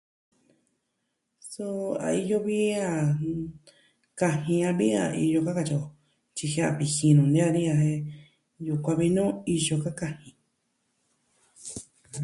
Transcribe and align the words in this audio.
Suu 1.51 1.83
a 2.05 2.07
iyo 2.21 2.37
vi 2.45 2.59
a 2.87 2.89
kaji 4.19 4.55
a 4.69 4.71
vi 4.79 4.87
a 5.03 5.05
iyo 5.25 5.39
ka 5.45 5.51
katyi 5.57 5.75
o. 5.83 5.85
Tyi 6.35 6.45
jiaa 6.51 6.77
viji 6.79 7.07
nuu 7.13 7.29
nee 7.33 7.45
a 7.47 7.55
ni 7.55 7.61
a 7.73 7.75
jen 7.83 8.01
ñuu 8.63 8.79
kuvi 8.85 9.07
nu 9.15 9.23
iyo 9.55 9.75
ka 9.83 9.91
kaji. 9.99 10.29